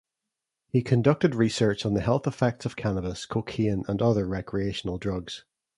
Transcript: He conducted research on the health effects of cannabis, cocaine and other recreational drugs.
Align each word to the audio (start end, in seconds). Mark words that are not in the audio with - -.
He 0.71 0.81
conducted 0.81 1.35
research 1.35 1.85
on 1.85 1.93
the 1.93 2.01
health 2.01 2.25
effects 2.25 2.65
of 2.65 2.75
cannabis, 2.75 3.27
cocaine 3.27 3.83
and 3.87 4.01
other 4.01 4.25
recreational 4.25 4.97
drugs. 4.97 5.43